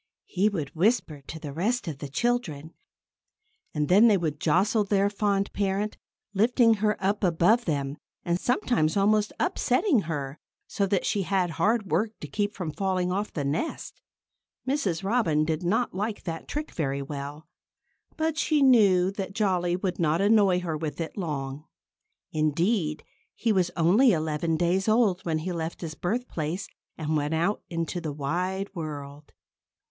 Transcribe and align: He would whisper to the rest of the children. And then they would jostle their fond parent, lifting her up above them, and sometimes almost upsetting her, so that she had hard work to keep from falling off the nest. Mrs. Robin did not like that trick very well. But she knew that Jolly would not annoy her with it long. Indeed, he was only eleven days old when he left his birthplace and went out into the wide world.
He 0.25 0.49
would 0.49 0.73
whisper 0.73 1.21
to 1.27 1.37
the 1.39 1.53
rest 1.53 1.87
of 1.87 1.99
the 1.99 2.07
children. 2.09 2.73
And 3.71 3.87
then 3.87 4.07
they 4.07 4.17
would 4.17 4.39
jostle 4.39 4.83
their 4.83 5.11
fond 5.11 5.53
parent, 5.53 5.95
lifting 6.33 6.73
her 6.81 6.97
up 6.99 7.23
above 7.23 7.65
them, 7.65 7.97
and 8.25 8.39
sometimes 8.39 8.97
almost 8.97 9.31
upsetting 9.39 9.99
her, 10.09 10.39
so 10.65 10.87
that 10.87 11.05
she 11.05 11.21
had 11.21 11.51
hard 11.51 11.91
work 11.91 12.19
to 12.21 12.27
keep 12.27 12.55
from 12.55 12.71
falling 12.71 13.11
off 13.11 13.31
the 13.31 13.43
nest. 13.45 14.01
Mrs. 14.67 15.03
Robin 15.03 15.45
did 15.45 15.61
not 15.61 15.93
like 15.93 16.23
that 16.23 16.47
trick 16.47 16.71
very 16.71 17.03
well. 17.03 17.45
But 18.17 18.39
she 18.39 18.63
knew 18.63 19.11
that 19.11 19.33
Jolly 19.33 19.75
would 19.75 19.99
not 19.99 20.19
annoy 20.19 20.61
her 20.61 20.75
with 20.75 20.99
it 20.99 21.15
long. 21.15 21.65
Indeed, 22.31 23.03
he 23.35 23.51
was 23.51 23.69
only 23.77 24.13
eleven 24.13 24.57
days 24.57 24.87
old 24.89 25.23
when 25.25 25.37
he 25.37 25.51
left 25.51 25.81
his 25.81 25.93
birthplace 25.93 26.67
and 26.97 27.15
went 27.15 27.35
out 27.35 27.61
into 27.69 28.01
the 28.01 28.11
wide 28.11 28.73
world. 28.73 29.31